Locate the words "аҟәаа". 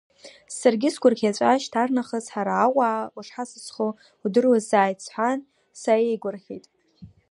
2.65-3.09